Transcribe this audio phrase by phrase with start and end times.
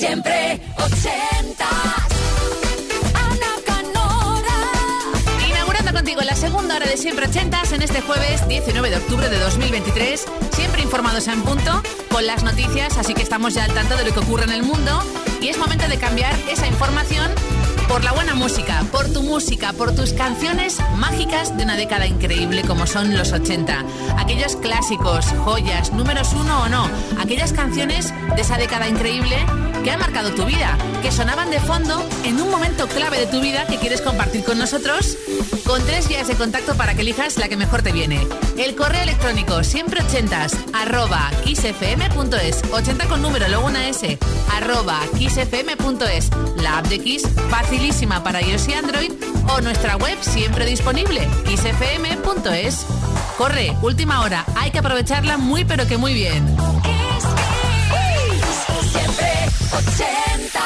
[0.00, 1.68] Siempre ochentas.
[3.12, 5.46] Ana Canora.
[5.46, 9.38] Inaugurando contigo la segunda hora de Siempre Ochentas en este jueves 19 de octubre de
[9.38, 10.24] 2023.
[10.52, 14.14] Siempre informados en punto con las noticias, así que estamos ya al tanto de lo
[14.14, 15.02] que ocurre en el mundo.
[15.42, 17.30] Y es momento de cambiar esa información
[17.86, 22.62] por la buena música, por tu música, por tus canciones mágicas de una década increíble
[22.62, 23.84] como son los 80.
[24.16, 26.88] Aquellos clásicos, joyas, números uno o no,
[27.18, 29.36] aquellas canciones de esa década increíble
[29.82, 33.40] que han marcado tu vida, que sonaban de fondo en un momento clave de tu
[33.40, 35.16] vida que quieres compartir con nosotros,
[35.66, 38.26] con tres vías de contacto para que elijas la que mejor te viene.
[38.58, 44.18] El correo electrónico siempre ochentas arroba kissfm.es 80 con número, luego una S,
[44.54, 49.12] arroba kissfm.es La app de Kiss, facilísima para iOS y Android,
[49.48, 52.86] o nuestra web siempre disponible, kissfm.es.
[53.38, 56.56] Corre, última hora, hay que aprovecharla muy pero que muy bien.
[58.92, 59.39] Siempre
[59.72, 60.59] 80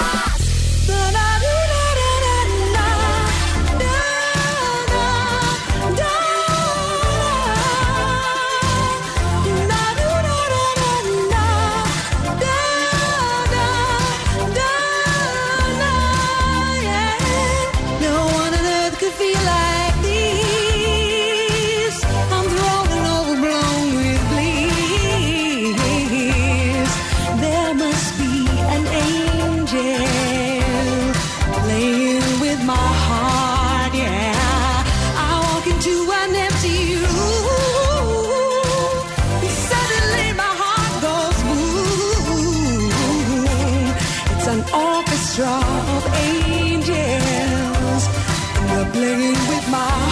[44.72, 45.54] orchestra
[45.96, 48.02] of angels.
[48.56, 50.03] And they're playing with my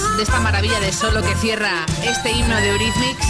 [0.00, 3.26] de esta maravilla de solo que cierra este himno de Eurythmics.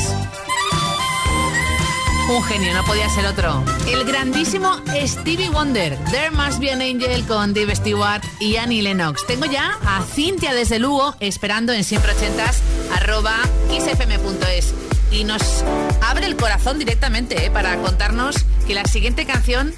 [2.30, 3.64] Un genio, no podía ser otro.
[3.88, 9.26] El grandísimo Stevie Wonder, There Must Be an Angel con Dave Stewart y Annie Lennox.
[9.26, 12.62] Tengo ya a Cintia desde Lugo esperando en siempre ochentas
[12.94, 13.34] arroba
[13.68, 14.72] xfm.es
[15.10, 15.64] y nos
[16.00, 18.36] abre el corazón directamente eh, para contarnos
[18.68, 19.74] que la siguiente canción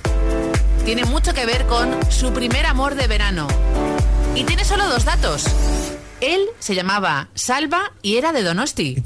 [0.84, 3.48] tiene mucho que ver con su primer amor de verano.
[4.34, 5.46] Y tiene solo dos datos.
[6.24, 8.96] Él se llamaba Salva y era de Donosti.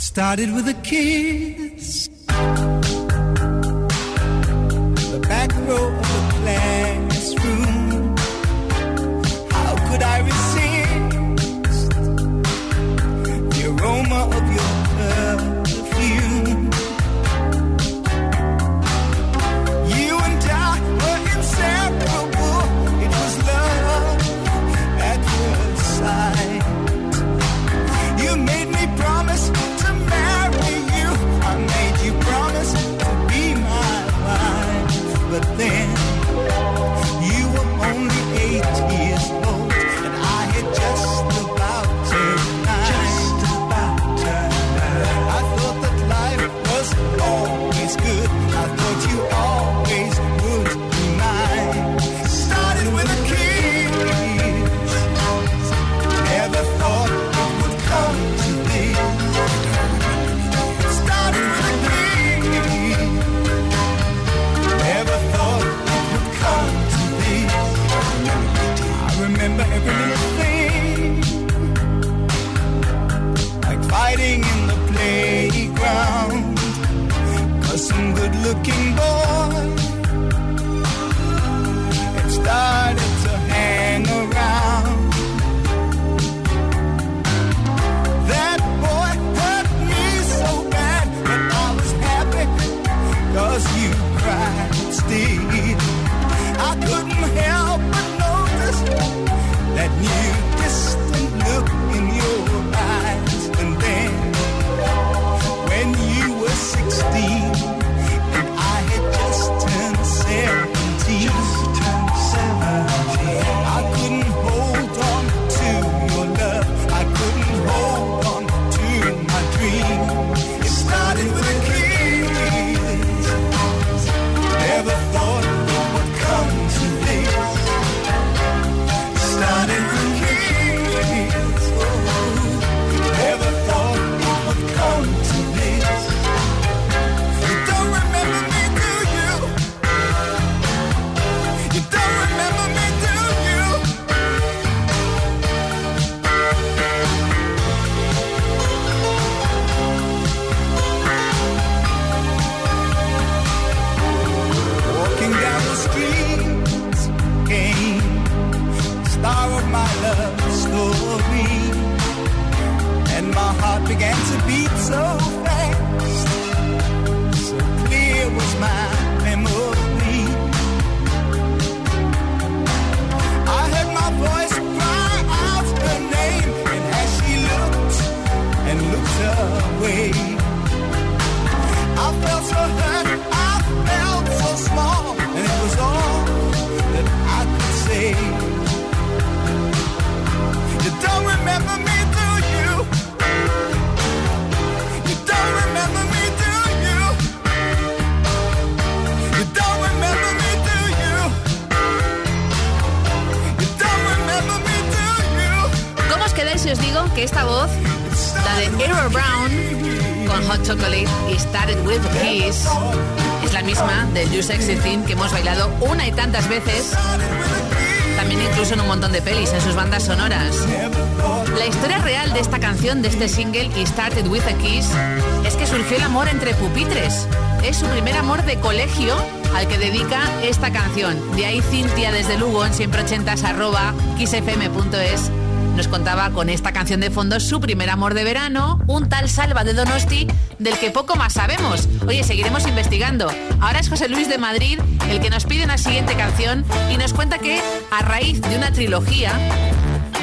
[226.55, 227.27] pupitres.
[227.63, 229.15] Es su primer amor de colegio
[229.55, 231.17] al que dedica esta canción.
[231.37, 235.31] De ahí Cintia desde Lugo en siempre ochentas arroba xfm.es
[235.79, 239.63] nos contaba con esta canción de fondo su primer amor de verano, un tal Salva
[239.63, 240.27] de Donosti,
[240.59, 241.89] del que poco más sabemos.
[242.09, 243.31] Oye, seguiremos investigando.
[243.61, 247.15] Ahora es José Luis de Madrid el que nos pide una siguiente canción y nos
[247.15, 247.61] cuenta que
[247.93, 249.33] a raíz de una trilogía,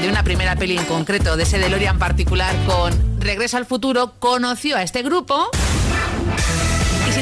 [0.02, 4.76] de una primera peli en concreto, de ese DeLorean particular con Regreso al futuro, conoció
[4.76, 5.50] a este grupo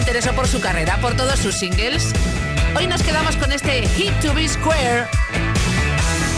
[0.03, 2.11] interesó por su carrera, por todos sus singles.
[2.75, 5.07] Hoy nos quedamos con este Hit to Be Square.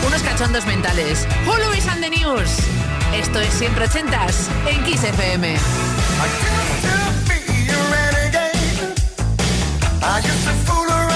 [0.05, 1.27] Unos cachondos mentales.
[1.47, 2.59] Hulu is and the News.
[3.15, 5.55] Esto es Siempre Ochentas en Kiss FM.
[10.03, 11.15] I used to fool around.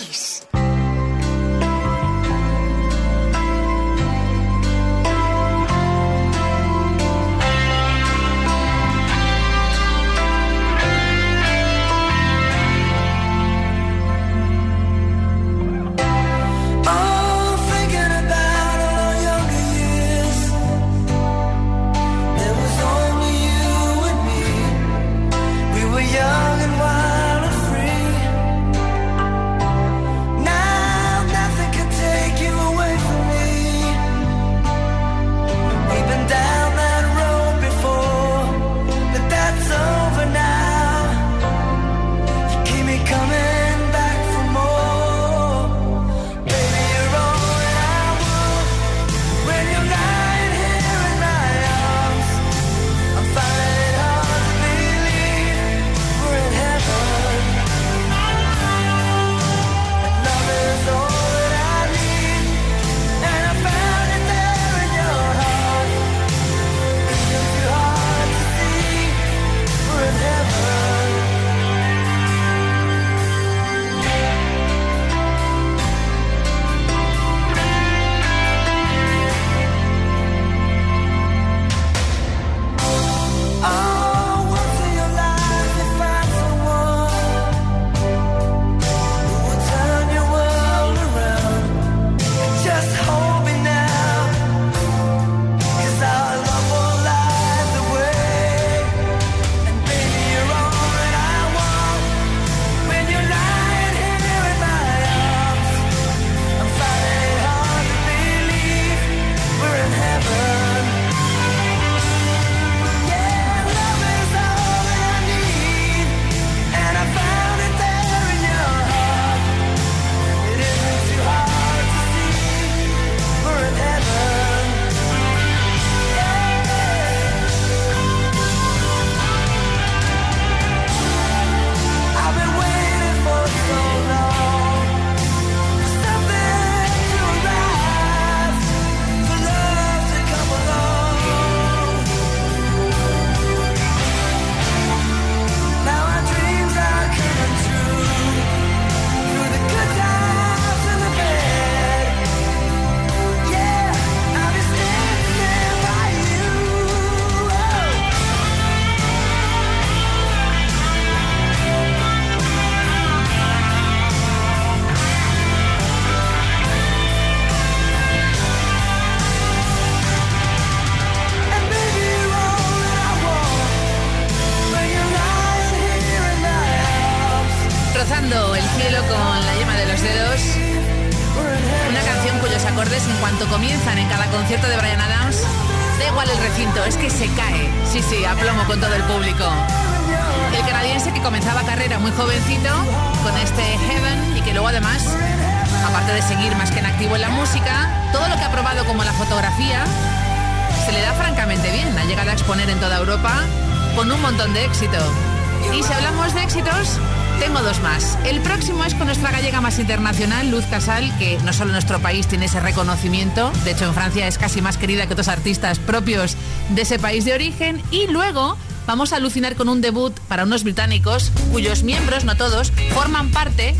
[209.79, 213.93] internacional, Luz Casal, que no solo en nuestro país tiene ese reconocimiento, de hecho en
[213.93, 216.35] Francia es casi más querida que otros artistas propios
[216.69, 218.57] de ese país de origen, y luego
[218.87, 223.75] vamos a alucinar con un debut para unos británicos cuyos miembros, no todos, forman parte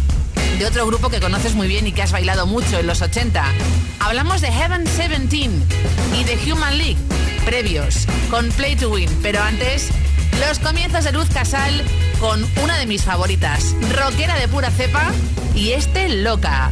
[0.60, 3.44] de otro grupo que conoces muy bien y que has bailado mucho en los 80.
[4.00, 5.50] Hablamos de Heaven 17
[6.20, 6.98] y de Human League,
[7.46, 9.90] previos, con Play to Win, pero antes,
[10.48, 11.84] los comienzos de Luz Casal
[12.22, 15.12] con una de mis favoritas, rockera de pura cepa
[15.56, 16.72] y este loca.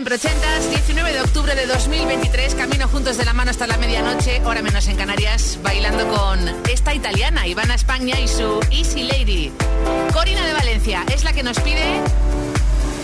[0.00, 4.40] Siempre ochentas, 19 de octubre de 2023, camino juntos de la mano hasta la medianoche,
[4.46, 6.38] hora menos en Canarias, bailando con
[6.70, 9.52] esta italiana, Ivana España y su Easy Lady.
[10.14, 11.84] Corina de Valencia es la que nos pide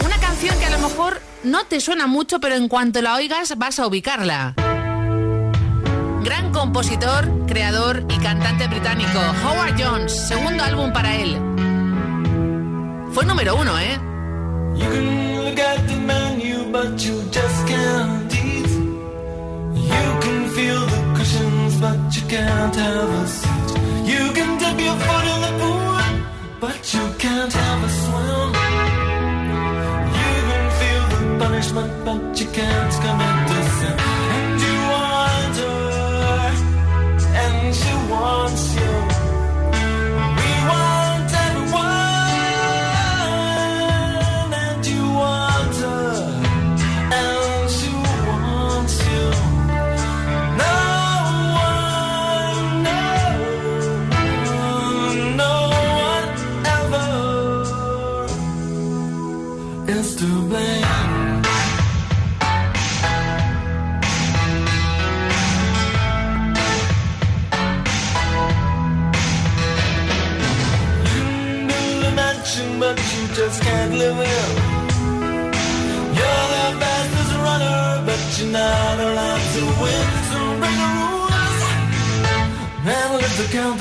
[0.06, 3.58] una canción que a lo mejor no te suena mucho, pero en cuanto la oigas
[3.58, 4.54] vas a ubicarla.
[6.22, 11.36] Gran compositor, creador y cantante británico, Howard Jones, segundo álbum para él.
[13.12, 14.00] Fue número uno, ¿eh?
[16.76, 18.72] But you just can't eat.
[19.92, 23.68] You can feel the cushions, but you can't have a seat.
[24.12, 26.04] You can dip your foot in the pool,
[26.64, 28.48] but you can't have a swim.
[30.20, 33.96] You can feel the punishment, but you can't commit the sin.
[34.36, 36.50] And you want her,
[37.44, 38.95] and she wants you.
[74.02, 74.48] In.
[76.18, 80.06] You're the fastest runner, but you're not allowed to win.
[80.30, 81.60] So bring the rules
[82.84, 83.80] and let the count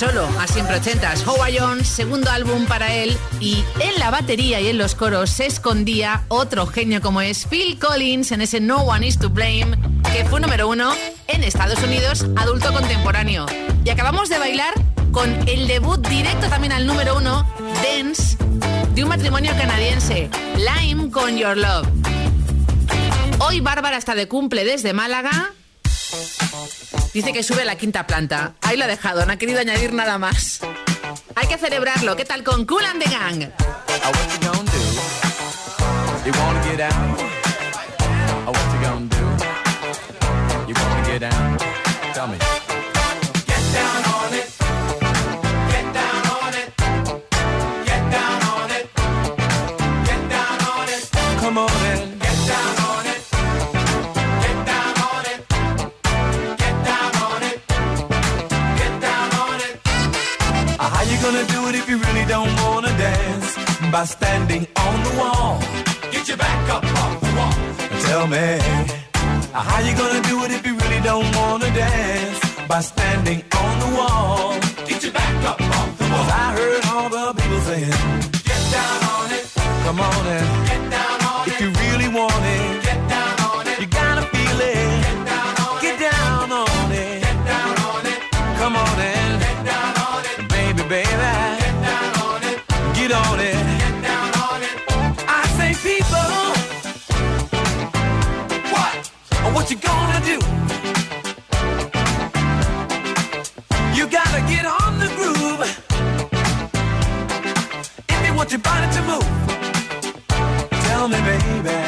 [0.00, 1.26] Solo a siempre ochentas.
[1.26, 5.44] Howard Jones, segundo álbum para él, y en la batería y en los coros se
[5.44, 9.76] escondía otro genio como es Phil Collins en ese No One Is to Blame,
[10.10, 10.90] que fue número uno
[11.28, 13.44] en Estados Unidos, adulto contemporáneo.
[13.84, 14.72] Y acabamos de bailar
[15.12, 17.46] con el debut directo también al número uno,
[17.82, 18.38] Dance,
[18.94, 21.86] de un matrimonio canadiense, Lime con Your Love.
[23.40, 25.52] Hoy Bárbara está de cumple desde Málaga.
[27.12, 28.54] Dice que sube a la quinta planta.
[28.62, 30.60] Ahí lo ha dejado, no ha querido añadir nada más.
[31.34, 32.14] Hay que celebrarlo.
[32.16, 33.50] ¿Qué tal con Cool and the Gang?
[63.90, 65.58] By standing on the wall.
[66.12, 67.54] Get your back up off the wall.
[68.06, 68.58] Tell me.
[69.52, 72.38] How you gonna do it if you really don't wanna dance?
[72.68, 74.54] By standing on the wall.
[74.86, 76.38] Get your back up off the Cause wall.
[76.44, 77.90] I heard all the people saying,
[78.50, 79.44] Get down on it.
[79.84, 80.46] come on in.
[80.70, 81.60] Get down on If it.
[81.62, 82.59] you really want it,
[99.70, 100.38] you gonna do?
[103.94, 105.62] You gotta get on the groove.
[108.08, 109.28] If you want your body to move,
[110.86, 111.78] tell me, baby,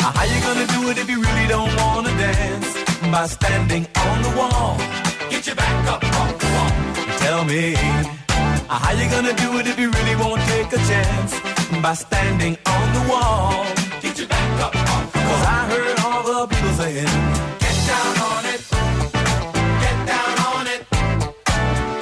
[0.00, 2.74] how you gonna do it if you really don't wanna dance?
[3.10, 4.76] By standing on the wall.
[5.30, 6.72] Get your back up off the wall.
[7.20, 7.72] Tell me,
[8.68, 11.40] how you gonna do it if you really won't take a chance?
[11.80, 13.87] By standing on the wall.
[14.58, 14.74] Cause.
[14.74, 16.74] I heard all the people
[17.62, 18.60] Get down on it.
[19.84, 20.82] Get down on it.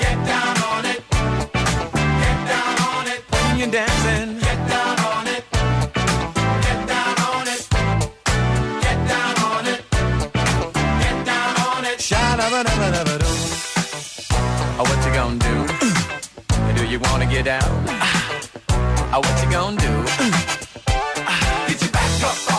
[0.01, 1.01] Get down on it.
[2.25, 3.21] Get down on it.
[3.31, 5.45] when you're dancing, Get down on it.
[6.65, 7.61] Get down on it.
[8.87, 9.81] Get down on it.
[11.03, 12.01] Get down on it.
[12.01, 13.37] sha-da-ba-da-ba-da-ba-doo.
[14.79, 15.57] Oh, what you gonna do?
[16.79, 17.73] do you wanna get out?
[19.13, 20.57] Oh, what you gonna do?
[22.19, 22.56] Cup.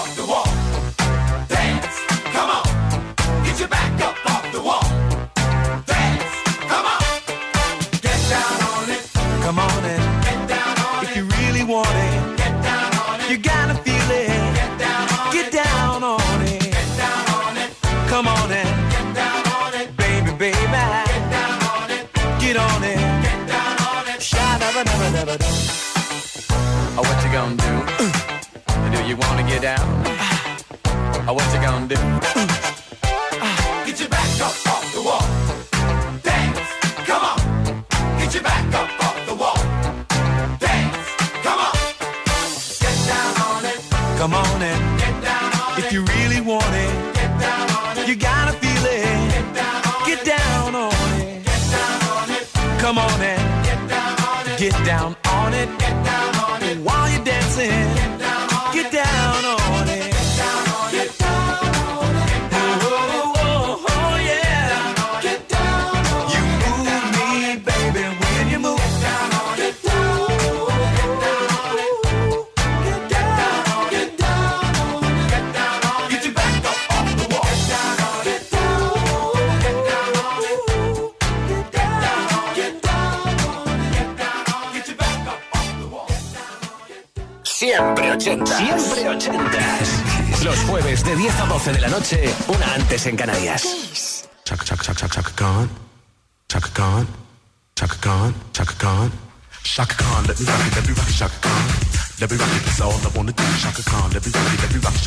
[93.07, 93.63] En Canarias.
[94.43, 95.69] Chaka chaka chaka chaka chaka Khan.
[96.49, 97.07] Chaka Khan.
[97.75, 98.33] Chaka Khan.
[98.53, 99.11] Chaka Khan.
[99.63, 101.63] Shaka Khan, let me rock it, let me rock it, Shaka Khan.
[102.19, 103.43] Let me rock it, that's all I wanna do.
[103.63, 105.06] Shaka Khan, let me rock it, let me rock it,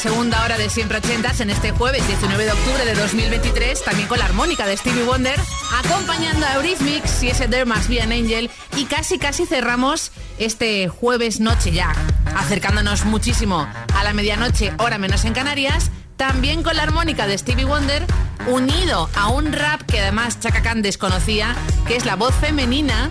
[0.00, 4.18] Segunda hora de Siempre Ochentas en este jueves 19 de octubre de 2023, también con
[4.18, 5.38] la armónica de Stevie Wonder,
[5.84, 10.88] acompañando a Eurythmics y ese There Must Be an Angel, y casi casi cerramos este
[10.88, 11.92] jueves noche ya,
[12.34, 17.66] acercándonos muchísimo a la medianoche, hora menos en Canarias, también con la armónica de Stevie
[17.66, 18.06] Wonder,
[18.46, 21.54] unido a un rap que además Chaka desconocía,
[21.86, 23.10] que es la voz femenina.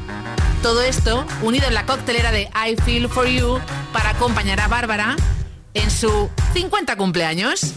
[0.64, 3.60] Todo esto unido en la coctelera de I Feel For You
[3.94, 5.16] para acompañar a Bárbara
[5.74, 7.74] en su 50 cumpleaños.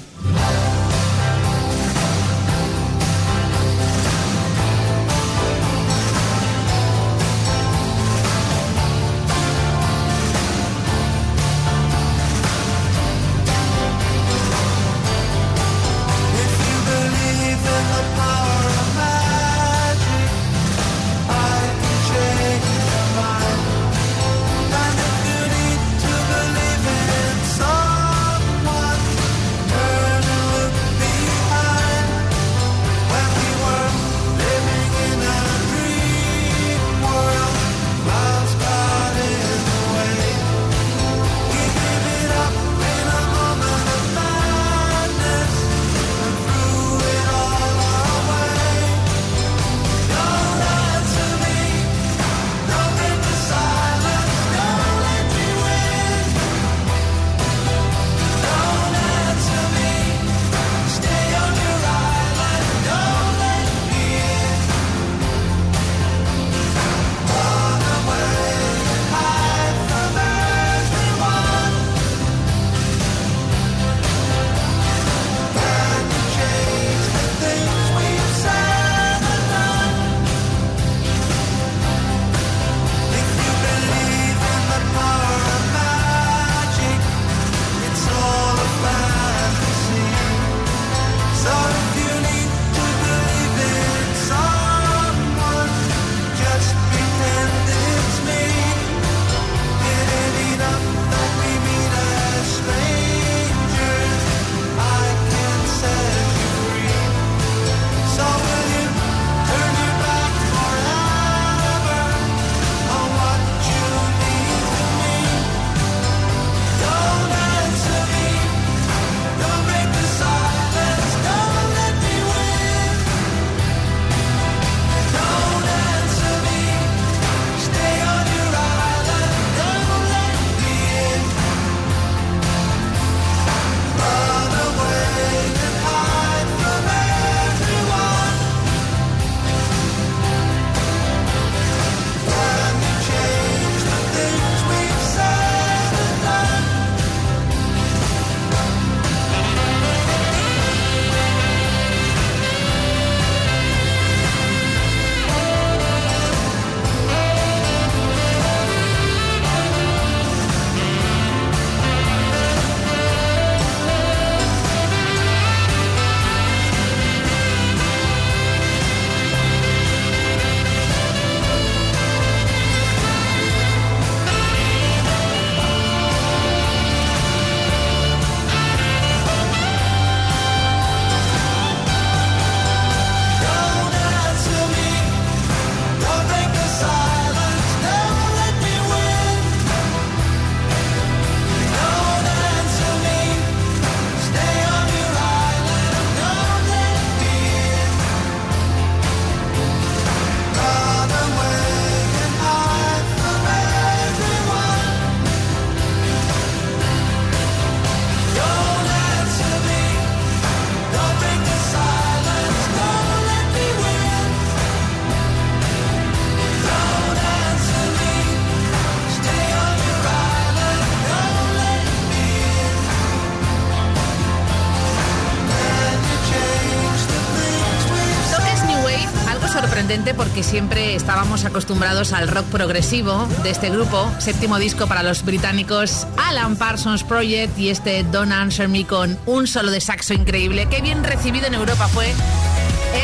[230.10, 236.08] Porque siempre estábamos acostumbrados al rock progresivo de este grupo, séptimo disco para los británicos
[236.16, 240.66] Alan Parsons Project y este Don't Answer Me con un solo de saxo increíble.
[240.68, 242.12] Qué bien recibido en Europa fue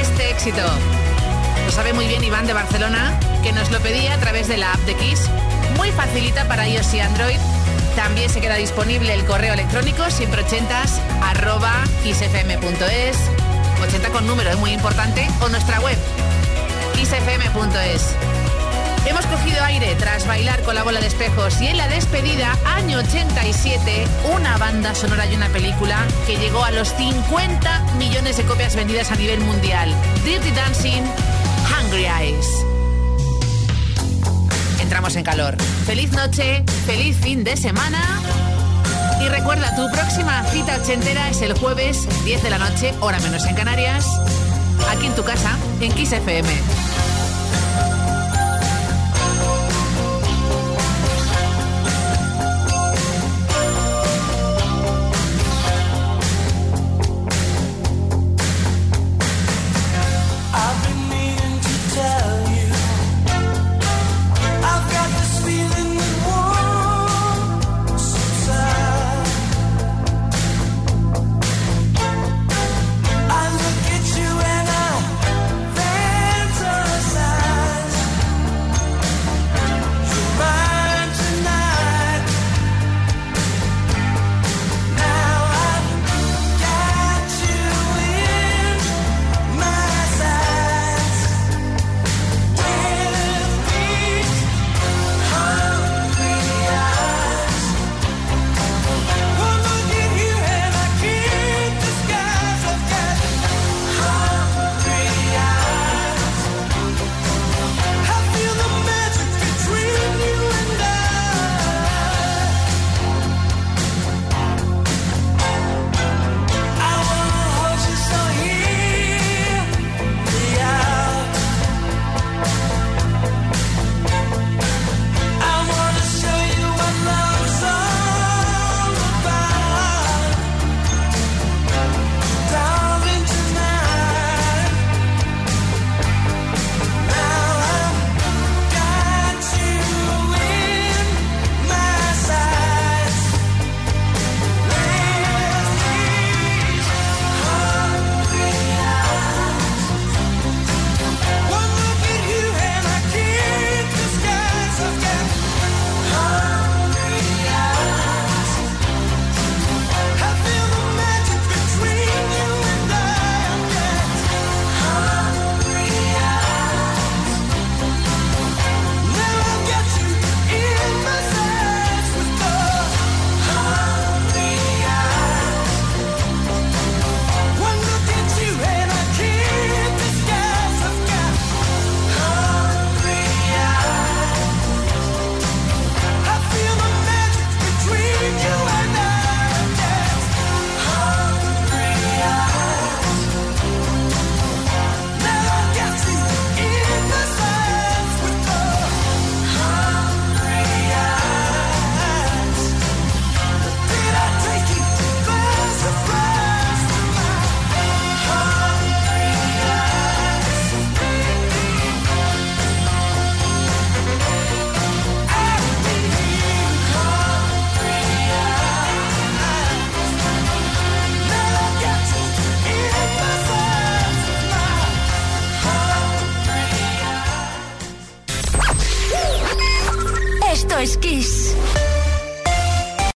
[0.00, 0.62] este éxito.
[1.64, 4.72] Lo sabe muy bien Iván de Barcelona, que nos lo pedía a través de la
[4.72, 5.20] app de Kiss.
[5.76, 7.38] Muy facilita para iOS y Android.
[7.94, 11.72] También se queda disponible el correo electrónico siempre ochentas arroba
[12.02, 13.16] kissfm.es
[13.82, 15.96] 80 con número, es muy importante, o nuestra web
[16.98, 18.02] kissfm.es.
[19.06, 22.98] Hemos cogido aire tras bailar con la bola de espejos y en la despedida, año
[22.98, 25.96] 87, una banda sonora y una película
[26.26, 29.94] que llegó a los 50 millones de copias vendidas a nivel mundial.
[30.24, 31.04] Dirty Dancing,
[31.70, 32.48] Hungry Eyes.
[34.80, 35.56] Entramos en calor.
[35.86, 38.00] Feliz noche, feliz fin de semana.
[39.22, 43.44] Y recuerda, tu próxima cita ochentera es el jueves 10 de la noche, hora menos
[43.46, 44.04] en Canarias,
[44.90, 46.12] aquí en tu casa, en Kiss.